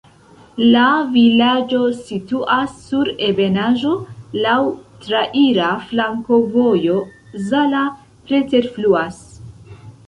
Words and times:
La 0.75 0.85
vilaĝo 1.17 1.81
situas 1.97 2.73
sur 2.87 3.11
ebenaĵo, 3.27 3.93
laŭ 4.47 4.57
traira 5.05 5.71
flankovojo, 5.93 6.99
Zala 7.53 7.87
preterfluas. 8.09 9.25